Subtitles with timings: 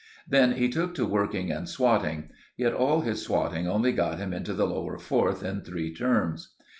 [0.27, 4.51] Then he took to working and swatting; yet all his swatting only got him into
[4.55, 6.55] the lower fourth in three terms.